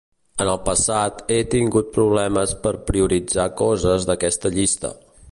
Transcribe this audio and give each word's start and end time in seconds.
En 0.43 0.47
el 0.51 0.59
passat 0.67 1.19
he 1.35 1.37
tingut 1.55 1.91
problemes 1.97 2.53
per 2.63 2.71
prioritzar 2.87 3.45
coses 3.61 4.07
d'aquesta 4.11 4.53
llista. 4.57 4.91